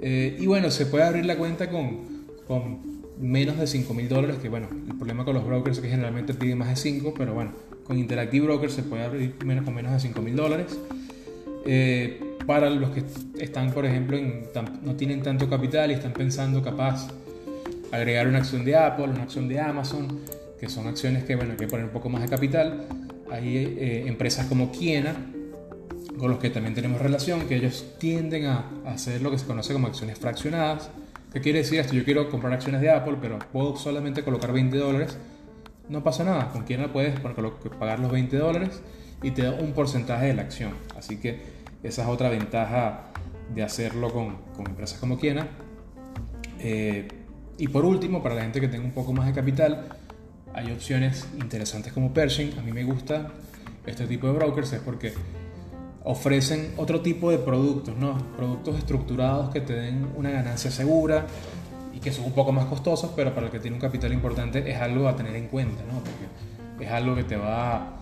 Y 0.00 0.46
bueno, 0.46 0.68
se 0.72 0.86
puede 0.86 1.04
abrir 1.04 1.24
la 1.24 1.36
cuenta 1.36 1.70
con, 1.70 2.11
con 2.46 3.02
menos 3.20 3.58
de 3.58 3.66
5 3.66 3.94
mil 3.94 4.08
dólares, 4.08 4.36
que 4.40 4.48
bueno, 4.48 4.68
el 4.70 4.96
problema 4.96 5.24
con 5.24 5.34
los 5.34 5.44
brokers 5.44 5.78
es 5.78 5.82
que 5.82 5.88
generalmente 5.88 6.34
piden 6.34 6.58
más 6.58 6.68
de 6.68 6.76
5, 6.76 7.14
pero 7.16 7.34
bueno, 7.34 7.52
con 7.84 7.98
Interactive 7.98 8.46
Brokers 8.46 8.74
se 8.74 8.82
puede 8.82 9.04
abrir 9.04 9.34
menos, 9.44 9.64
con 9.64 9.74
menos 9.74 9.92
de 9.92 10.00
5 10.00 10.20
mil 10.22 10.36
dólares. 10.36 10.78
para 12.46 12.70
los 12.70 12.90
que 12.90 13.04
están, 13.38 13.70
por 13.72 13.86
ejemplo, 13.86 14.16
en, 14.16 14.48
no 14.82 14.96
tienen 14.96 15.22
tanto 15.22 15.48
capital 15.48 15.90
y 15.90 15.94
están 15.94 16.12
pensando 16.12 16.62
capaz 16.62 17.08
agregar 17.92 18.26
una 18.26 18.38
acción 18.38 18.64
de 18.64 18.74
Apple, 18.74 19.04
una 19.04 19.22
acción 19.22 19.48
de 19.48 19.60
Amazon, 19.60 20.20
que 20.58 20.68
son 20.68 20.86
acciones 20.86 21.24
que, 21.24 21.36
bueno, 21.36 21.52
hay 21.52 21.58
que 21.58 21.68
poner 21.68 21.84
un 21.86 21.92
poco 21.92 22.08
más 22.08 22.22
de 22.22 22.28
capital. 22.28 22.86
Hay 23.30 23.56
eh, 23.56 24.04
empresas 24.06 24.46
como 24.46 24.72
Kiena, 24.72 25.14
con 26.18 26.30
los 26.30 26.38
que 26.38 26.50
también 26.50 26.74
tenemos 26.74 27.00
relación, 27.00 27.46
que 27.46 27.56
ellos 27.56 27.94
tienden 27.98 28.46
a 28.46 28.64
hacer 28.86 29.20
lo 29.22 29.30
que 29.30 29.38
se 29.38 29.46
conoce 29.46 29.72
como 29.72 29.88
acciones 29.88 30.18
fraccionadas. 30.18 30.90
¿Qué 31.32 31.40
quiere 31.40 31.60
decir 31.60 31.80
esto? 31.80 31.94
Yo 31.94 32.04
quiero 32.04 32.28
comprar 32.28 32.52
acciones 32.52 32.80
de 32.82 32.90
Apple, 32.90 33.16
pero 33.20 33.38
puedo 33.38 33.76
solamente 33.76 34.22
colocar 34.22 34.52
20 34.52 34.76
dólares. 34.76 35.16
No 35.88 36.02
pasa 36.02 36.24
nada, 36.24 36.50
con 36.50 36.64
Kiena 36.64 36.92
puedes 36.92 37.18
pagar 37.20 38.00
los 38.00 38.12
20 38.12 38.36
dólares 38.36 38.82
y 39.22 39.30
te 39.30 39.42
da 39.42 39.52
un 39.52 39.72
porcentaje 39.72 40.26
de 40.26 40.34
la 40.34 40.42
acción. 40.42 40.72
Así 40.96 41.18
que 41.18 41.40
esa 41.82 42.02
es 42.02 42.08
otra 42.08 42.28
ventaja 42.28 43.12
de 43.54 43.62
hacerlo 43.62 44.12
con, 44.12 44.36
con 44.54 44.66
empresas 44.66 44.98
como 44.98 45.18
Kiena. 45.18 45.48
Eh, 46.58 47.08
y 47.56 47.68
por 47.68 47.84
último, 47.84 48.22
para 48.22 48.34
la 48.34 48.42
gente 48.42 48.60
que 48.60 48.68
tenga 48.68 48.84
un 48.84 48.92
poco 48.92 49.12
más 49.12 49.26
de 49.26 49.32
capital, 49.32 49.88
hay 50.52 50.70
opciones 50.70 51.26
interesantes 51.40 51.92
como 51.92 52.12
Pershing. 52.12 52.58
A 52.58 52.62
mí 52.62 52.72
me 52.72 52.84
gusta 52.84 53.32
este 53.86 54.06
tipo 54.06 54.26
de 54.26 54.34
brokers 54.34 54.72
es 54.74 54.80
porque 54.80 55.12
ofrecen 56.04 56.74
otro 56.76 57.00
tipo 57.00 57.30
de 57.30 57.38
productos, 57.38 57.96
¿no? 57.96 58.18
Productos 58.36 58.76
estructurados 58.78 59.50
que 59.50 59.60
te 59.60 59.74
den 59.74 60.08
una 60.16 60.30
ganancia 60.30 60.70
segura 60.70 61.26
y 61.94 62.00
que 62.00 62.12
son 62.12 62.24
un 62.24 62.32
poco 62.32 62.52
más 62.52 62.66
costosos, 62.66 63.10
pero 63.14 63.34
para 63.34 63.46
el 63.46 63.52
que 63.52 63.60
tiene 63.60 63.76
un 63.76 63.80
capital 63.80 64.12
importante 64.12 64.70
es 64.70 64.80
algo 64.80 65.08
a 65.08 65.16
tener 65.16 65.36
en 65.36 65.48
cuenta, 65.48 65.82
¿no? 65.84 66.00
Porque 66.00 66.84
es 66.84 66.90
algo 66.90 67.14
que 67.14 67.24
te 67.24 67.36
va 67.36 67.98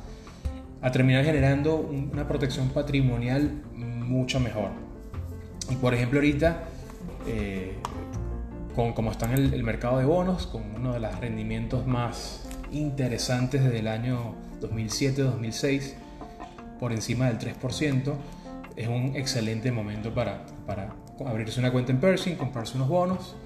a 0.83 0.91
terminar 0.91 1.25
generando 1.25 1.77
una 1.77 2.27
protección 2.27 2.71
patrimonial 2.71 3.63
mucho 3.75 4.41
mejor. 4.41 4.71
Y 5.71 5.77
por 5.77 5.95
ejemplo 5.95 6.19
ahorita 6.19 6.65
eh, 7.27 7.75
con 8.75 8.93
como 8.93 9.11
está 9.11 9.27
en 9.27 9.53
el, 9.53 9.63
mercado 9.63 9.99
de 9.99 10.05
bonos, 10.05 10.47
con 10.47 10.63
uno 10.75 10.93
de 10.93 11.01
los 11.01 11.19
rendimientos 11.21 11.87
más 11.87 12.49
interesantes 12.73 13.63
desde 13.63 13.81
el 13.81 13.89
año 13.89 14.35
2007-2006, 14.61 15.95
por 16.81 16.93
encima 16.93 17.31
del 17.31 17.39
3%, 17.39 18.15
es 18.75 18.89
un 18.89 19.15
excelente 19.15 19.71
momento 19.71 20.13
para, 20.15 20.47
para 20.67 20.95
abrirse 21.27 21.61
una 21.61 21.71
cuenta 21.71 21.93
en 21.93 22.01
Pershing, 22.01 22.37
comprarse 22.37 22.77
unos 22.77 22.89
bonos, 22.89 23.37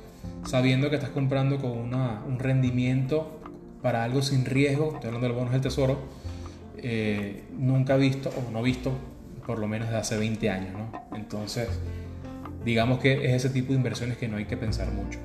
sabiendo 0.47 0.89
que 0.89 0.97
estás 0.97 1.11
comprando 1.11 1.59
con 1.59 1.73
una, 1.73 2.23
un 2.27 2.39
rendimiento 2.39 3.41
para 3.83 4.05
algo 4.05 4.23
sin 4.23 4.45
riesgo, 4.45 4.93
estoy 4.95 5.09
hablando 5.09 5.27
de 5.27 5.29
los 5.29 5.37
bonos 5.37 5.53
del 5.53 5.61
tesoro, 5.61 5.99
eh, 6.79 7.45
nunca 7.59 7.97
visto 7.97 8.31
o 8.31 8.51
no 8.51 8.63
visto 8.63 8.93
por 9.47 9.59
lo 9.59 9.67
menos 9.69 9.91
de 9.91 9.97
hace 9.97 10.17
20 10.17 10.51
años. 10.51 10.73
¿no? 10.73 11.17
Entonces, 11.17 11.69
digamos 12.65 12.99
que 13.01 13.27
es 13.27 13.33
ese 13.33 13.51
tipo 13.51 13.73
de 13.73 13.79
inversiones 13.79 14.17
que 14.17 14.29
no 14.29 14.37
hay 14.37 14.45
que 14.47 14.57
pensar 14.57 14.91
mucho. 14.93 15.19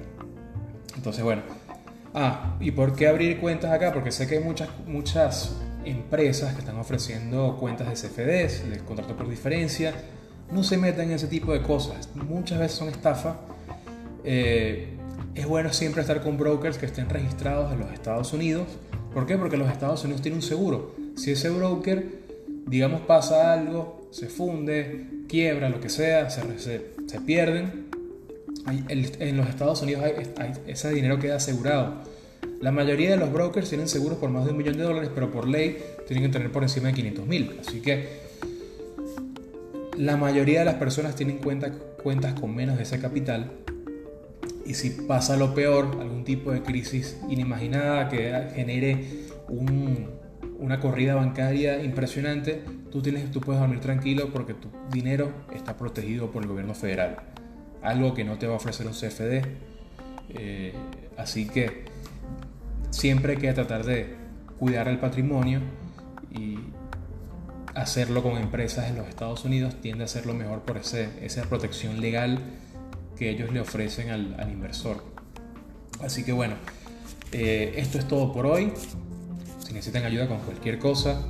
Entonces, 0.95 1.23
bueno. 1.23 1.41
Ah, 2.13 2.55
¿y 2.59 2.71
por 2.71 2.95
qué 2.95 3.07
abrir 3.07 3.39
cuentas 3.39 3.71
acá? 3.71 3.93
Porque 3.93 4.11
sé 4.11 4.27
que 4.27 4.37
hay 4.37 4.43
muchas, 4.43 4.67
muchas 4.87 5.55
empresas 5.89 6.53
que 6.53 6.59
están 6.59 6.77
ofreciendo 6.77 7.57
cuentas 7.59 7.87
de 7.87 7.93
CFDs, 7.93 8.69
de 8.69 8.79
contrato 8.79 9.15
por 9.15 9.29
diferencia. 9.29 9.93
No 10.51 10.63
se 10.63 10.77
metan 10.77 11.05
en 11.05 11.11
ese 11.11 11.27
tipo 11.27 11.53
de 11.53 11.61
cosas. 11.61 12.09
Muchas 12.15 12.59
veces 12.59 12.77
son 12.77 12.89
estafa. 12.89 13.37
Eh, 14.23 14.95
es 15.35 15.45
bueno 15.45 15.71
siempre 15.71 16.01
estar 16.01 16.21
con 16.21 16.37
brokers 16.37 16.77
que 16.77 16.85
estén 16.85 17.09
registrados 17.09 17.71
en 17.71 17.79
los 17.79 17.91
Estados 17.91 18.33
Unidos. 18.33 18.67
¿Por 19.13 19.25
qué? 19.25 19.37
Porque 19.37 19.57
los 19.57 19.71
Estados 19.71 20.03
Unidos 20.03 20.21
tienen 20.21 20.39
un 20.39 20.43
seguro. 20.43 20.95
Si 21.15 21.31
ese 21.31 21.49
broker, 21.49 22.05
digamos, 22.67 23.01
pasa 23.01 23.53
algo, 23.53 24.07
se 24.11 24.27
funde, 24.27 25.07
quiebra, 25.27 25.69
lo 25.69 25.79
que 25.79 25.89
sea, 25.89 26.29
se, 26.29 26.41
se, 26.59 27.21
pierden, 27.21 27.89
en 28.67 29.37
los 29.37 29.47
Estados 29.49 29.81
Unidos 29.81 30.03
ese 30.67 30.89
dinero 30.91 31.19
queda 31.19 31.37
asegurado. 31.37 32.03
La 32.61 32.71
mayoría 32.71 33.11
de 33.11 33.17
los 33.17 33.31
brokers 33.31 33.69
tienen 33.69 33.87
seguros 33.87 34.17
por 34.17 34.29
más 34.29 34.45
de 34.45 34.51
un 34.51 34.57
millón 34.57 34.77
de 34.77 34.83
dólares, 34.83 35.09
pero 35.13 35.31
por 35.31 35.47
ley 35.47 35.77
tienen 36.07 36.25
que 36.25 36.37
tener 36.37 36.51
por 36.51 36.63
encima 36.63 36.89
de 36.89 36.93
500 36.93 37.27
mil. 37.27 37.57
Así 37.59 37.81
que 37.81 38.19
la 39.97 40.17
mayoría 40.17 40.59
de 40.59 40.65
las 40.65 40.75
personas 40.75 41.15
tienen 41.15 41.37
cuentas 41.37 42.33
con 42.39 42.55
menos 42.55 42.77
de 42.77 42.83
ese 42.83 42.99
capital 42.99 43.51
y 44.69 44.75
si 44.75 44.91
pasa 44.91 45.35
lo 45.35 45.55
peor, 45.55 45.97
algún 45.99 46.23
tipo 46.23 46.51
de 46.51 46.61
crisis 46.61 47.19
inimaginada 47.27 48.07
que 48.07 48.51
genere 48.53 49.03
una 50.59 50.79
corrida 50.79 51.15
bancaria 51.15 51.83
impresionante, 51.83 52.61
tú, 52.91 53.01
tienes, 53.01 53.31
tú 53.31 53.41
puedes 53.41 53.59
dormir 53.59 53.79
tranquilo 53.79 54.29
porque 54.31 54.53
tu 54.53 54.69
dinero 54.91 55.31
está 55.55 55.75
protegido 55.75 56.29
por 56.29 56.43
el 56.43 56.49
gobierno 56.49 56.75
federal. 56.75 57.17
Algo 57.81 58.13
que 58.13 58.23
no 58.23 58.37
te 58.37 58.45
va 58.45 58.53
a 58.53 58.57
ofrecer 58.57 58.85
un 58.85 58.93
CFD. 58.93 59.41
Eh, 60.35 60.73
así 61.17 61.47
que 61.47 61.85
siempre 62.89 63.33
hay 63.33 63.39
que 63.39 63.53
tratar 63.53 63.85
de 63.85 64.15
cuidar 64.57 64.87
el 64.87 64.99
patrimonio 64.99 65.61
y 66.31 66.57
hacerlo 67.75 68.23
con 68.23 68.37
empresas 68.37 68.89
en 68.89 68.97
los 68.97 69.07
Estados 69.07 69.45
Unidos 69.45 69.75
tiende 69.81 70.03
a 70.03 70.07
ser 70.07 70.25
lo 70.25 70.33
mejor 70.33 70.61
por 70.61 70.77
ese, 70.77 71.09
esa 71.21 71.43
protección 71.43 72.01
legal 72.01 72.39
que 73.17 73.29
ellos 73.29 73.51
le 73.51 73.59
ofrecen 73.59 74.09
al, 74.09 74.49
inversor. 74.51 75.03
Así 76.01 76.23
que 76.23 76.31
bueno, 76.31 76.55
eh, 77.31 77.73
esto 77.77 77.97
es 77.99 78.07
todo 78.07 78.33
por 78.33 78.45
hoy. 78.45 78.73
Si 79.59 79.73
necesitan 79.73 80.05
ayuda 80.05 80.27
con 80.27 80.39
cualquier 80.39 80.79
cosa, 80.79 81.25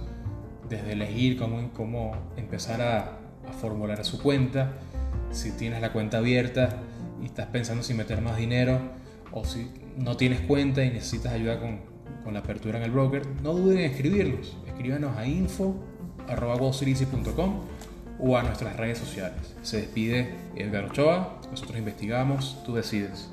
desde 0.70 0.94
elegir 0.94 1.38
cómo, 1.38 1.72
cómo 1.74 2.16
empezar 2.38 2.82
a, 2.82 3.18
a 3.48 3.54
formular 3.60 4.04
su 4.06 4.22
cuenta, 4.22 4.74
si 5.32 5.51
tienes 5.51 5.82
la 5.82 5.92
cuenta 5.92 6.20
abierta 6.20 6.78
y 7.22 7.25
estás 7.25 7.48
pensando 7.48 7.84
si 7.84 7.94
meter 7.94 8.22
más 8.22 8.38
dinero 8.38 8.80
o 9.32 9.46
si 9.46 9.72
no 10.00 10.18
tienes 10.18 10.41
cuenta 10.41 10.84
y 10.84 10.89
necesitas 10.89 11.34
ayuda 11.34 11.60
con, 11.60 11.88
la 12.34 12.39
apertura 12.39 12.77
en 12.77 12.84
el 12.84 12.91
broker, 12.91 13.25
no 13.41 13.53
duden 13.53 13.79
en 13.79 13.86
escribirnos. 13.86 14.56
Escríbanos 14.68 15.18
a 15.18 15.25
info.com 15.25 15.62
o 18.20 18.38
a 18.38 18.44
nuestras 18.44 18.75
redes 18.75 19.00
sociales. 19.00 19.56
Se 19.63 19.77
despide 19.77 20.36
Edgar 20.56 20.86
Ochoa, 20.86 21.41
nosotros 21.50 21.79
investigamos, 21.79 22.62
tú 22.63 22.75
decides. 22.75 23.32